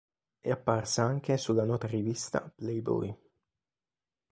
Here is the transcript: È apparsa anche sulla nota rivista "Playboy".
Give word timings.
È 0.39 0.49
apparsa 0.49 1.03
anche 1.03 1.37
sulla 1.37 1.63
nota 1.63 1.85
rivista 1.85 2.51
"Playboy". 2.55 3.15